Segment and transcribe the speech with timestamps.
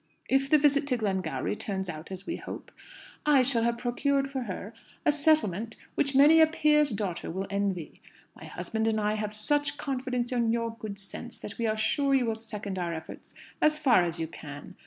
[0.29, 2.71] If the visit to Glengowrie turns out as we hope,
[3.23, 4.73] I shall have procured for her
[5.05, 8.01] a settlement which many a peer's daughter will envy.
[8.35, 12.15] My husband and I have such confidence in your good sense, that we are sure
[12.15, 14.73] you will second our efforts as far as you can.